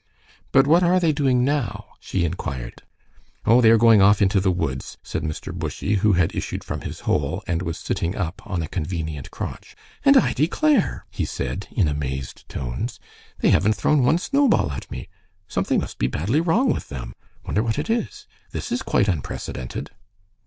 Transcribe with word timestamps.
"But 0.51 0.65
what 0.65 0.81
are 0.81 0.99
they 0.99 1.11
doing 1.11 1.45
now?" 1.45 1.89
she 1.99 2.25
inquired. 2.25 2.81
"Oh, 3.45 3.61
they 3.61 3.69
are 3.69 3.77
going 3.77 4.01
off 4.01 4.19
into 4.19 4.39
the 4.39 4.49
woods," 4.49 4.97
said 5.03 5.21
Mr. 5.21 5.53
Bushy, 5.53 5.97
who 5.97 6.13
had 6.13 6.33
issued 6.33 6.63
from 6.63 6.81
his 6.81 7.01
hole 7.01 7.43
and 7.45 7.61
was 7.61 7.77
sitting 7.77 8.15
up 8.15 8.41
on 8.47 8.63
a 8.63 8.67
convenient 8.67 9.29
crotch. 9.29 9.75
"And 10.03 10.17
I 10.17 10.33
declare!" 10.33 11.05
he 11.11 11.23
said, 11.23 11.67
in 11.69 11.87
amazed 11.87 12.49
tones, 12.49 12.99
"they 13.41 13.51
haven't 13.51 13.73
thrown 13.75 14.01
one 14.03 14.17
snowball 14.17 14.71
at 14.71 14.89
me. 14.89 15.07
Something 15.47 15.79
must 15.79 15.99
be 15.99 16.07
badly 16.07 16.41
wrong 16.41 16.73
with 16.73 16.89
them. 16.89 17.13
Wonder 17.45 17.61
what 17.61 17.77
it 17.77 17.87
is? 17.87 18.25
This 18.49 18.71
is 18.71 18.81
quite 18.81 19.07
unprecedented." 19.07 19.91